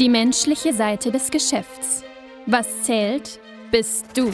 Die 0.00 0.08
menschliche 0.08 0.74
Seite 0.74 1.12
des 1.12 1.30
Geschäfts. 1.30 2.02
Was 2.48 2.66
zählt, 2.82 3.38
bist 3.70 4.06
du. 4.16 4.32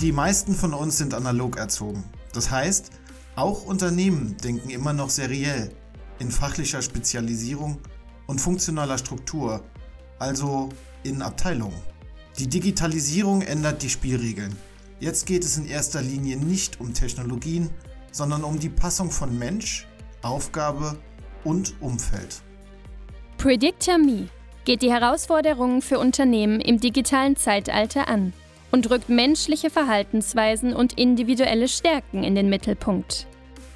Die 0.00 0.12
meisten 0.12 0.54
von 0.54 0.74
uns 0.74 0.98
sind 0.98 1.12
analog 1.12 1.56
erzogen. 1.56 2.04
Das 2.32 2.52
heißt, 2.52 2.92
auch 3.34 3.64
Unternehmen 3.64 4.36
denken 4.36 4.70
immer 4.70 4.92
noch 4.92 5.10
seriell, 5.10 5.72
in 6.20 6.30
fachlicher 6.30 6.82
Spezialisierung 6.82 7.78
und 8.28 8.40
funktionaler 8.40 8.96
Struktur, 8.96 9.64
also 10.20 10.68
in 11.02 11.20
Abteilungen. 11.20 11.82
Die 12.38 12.46
Digitalisierung 12.46 13.42
ändert 13.42 13.82
die 13.82 13.90
Spielregeln. 13.90 14.54
Jetzt 15.00 15.26
geht 15.26 15.44
es 15.44 15.56
in 15.58 15.66
erster 15.66 16.00
Linie 16.00 16.36
nicht 16.36 16.78
um 16.78 16.94
Technologien, 16.94 17.70
sondern 18.12 18.44
um 18.44 18.60
die 18.60 18.68
Passung 18.68 19.10
von 19.10 19.36
Mensch, 19.36 19.88
Aufgabe 20.22 20.96
und 21.42 21.74
Umfeld. 21.80 22.44
Predictor 23.40 23.96
Me 23.96 24.28
geht 24.66 24.82
die 24.82 24.92
Herausforderungen 24.92 25.80
für 25.80 25.98
Unternehmen 25.98 26.60
im 26.60 26.78
digitalen 26.78 27.36
Zeitalter 27.36 28.06
an 28.06 28.34
und 28.70 28.90
rückt 28.90 29.08
menschliche 29.08 29.70
Verhaltensweisen 29.70 30.74
und 30.74 30.98
individuelle 30.98 31.66
Stärken 31.66 32.22
in 32.22 32.34
den 32.34 32.50
Mittelpunkt. 32.50 33.26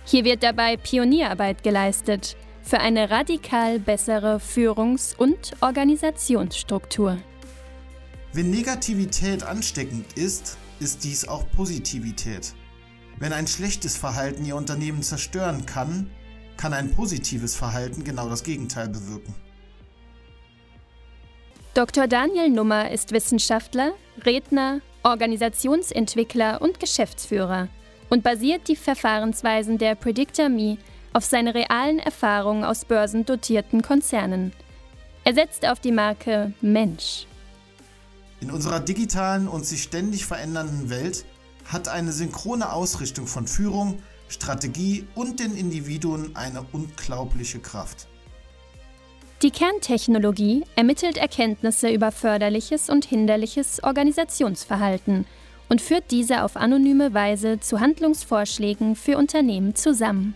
Hier 0.05 0.27
wird 0.27 0.43
dabei 0.43 0.77
Pionierarbeit 0.77 1.63
geleistet 1.63 2.37
für 2.63 2.79
eine 2.81 3.09
radikal 3.09 3.79
bessere 3.79 4.39
Führungs- 4.39 5.17
und 5.17 5.53
Organisationsstruktur. 5.63 7.17
Wenn 8.35 8.51
Negativität 8.51 9.45
ansteckend 9.45 10.13
ist, 10.13 10.59
ist 10.79 11.05
dies 11.05 11.27
auch 11.27 11.51
Positivität. 11.53 12.53
Wenn 13.19 13.33
ein 13.33 13.47
schlechtes 13.47 13.97
Verhalten 13.97 14.45
Ihr 14.45 14.57
Unternehmen 14.57 15.03
zerstören 15.03 15.65
kann, 15.65 16.11
kann 16.59 16.75
ein 16.75 16.91
positives 16.91 17.55
Verhalten 17.55 18.05
genau 18.05 18.29
das 18.29 18.45
Gegenteil 18.45 18.91
bewirken. 18.91 19.35
Dr. 21.75 22.07
Daniel 22.07 22.51
Nummer 22.51 22.93
ist 22.93 23.11
Wissenschaftler, 23.11 23.95
Redner, 24.25 24.81
Organisationsentwickler 25.03 26.63
und 26.63 26.79
Geschäftsführer 26.79 27.67
und 28.11 28.23
basiert 28.23 28.69
die 28.69 28.77
Verfahrensweisen 28.77 29.77
der 29.79 29.97
Predictor 29.97 30.49
Me 30.49 30.79
auf 31.13 31.25
seine 31.25 31.53
realen 31.53 31.99
Erfahrungen 31.99 32.63
aus 32.63 32.85
börsendotierten 32.85 33.83
Konzernen. 33.83 34.53
Er 35.25 35.35
setzt 35.35 35.67
auf 35.67 35.81
die 35.81 35.91
Marke 35.91 36.53
Mensch. 36.61 37.27
In 38.41 38.53
unserer 38.53 38.79
digitalen 38.79 39.49
und 39.49 39.67
sich 39.67 39.83
ständig 39.83 40.27
verändernden 40.27 40.91
Welt 40.91 41.25
hat 41.65 41.89
eine 41.89 42.13
synchrone 42.13 42.73
Ausrichtung 42.73 43.27
von 43.27 43.49
Führung, 43.49 44.01
Strategie 44.29 45.09
und 45.17 45.41
den 45.41 45.57
Individuen 45.57 46.37
eine 46.37 46.65
unglaubliche 46.71 47.59
Kraft. 47.59 48.07
Die 49.45 49.51
Kerntechnologie 49.51 50.65
ermittelt 50.75 51.19
Erkenntnisse 51.19 51.91
über 51.91 52.13
förderliches 52.13 52.89
und 52.89 53.05
hinderliches 53.05 53.85
Organisationsverhalten 53.85 55.27
und 55.69 55.83
führt 55.83 56.11
diese 56.11 56.45
auf 56.45 56.57
anonyme 56.57 57.13
Weise 57.13 57.61
zu 57.61 57.79
Handlungsvorschlägen 57.79 58.97
für 58.97 59.19
Unternehmen 59.19 59.75
zusammen. 59.75 60.35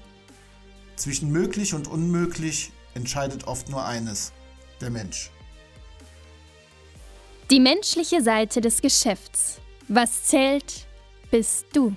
Zwischen 0.96 1.32
möglich 1.32 1.72
und 1.72 1.88
unmöglich 1.88 2.70
entscheidet 2.92 3.46
oft 3.46 3.70
nur 3.70 3.82
eines, 3.82 4.34
der 4.82 4.90
Mensch. 4.90 5.30
Die 7.50 7.60
menschliche 7.60 8.20
Seite 8.20 8.60
des 8.60 8.82
Geschäfts. 8.82 9.58
Was 9.88 10.24
zählt, 10.24 10.86
bist 11.30 11.64
du. 11.72 11.96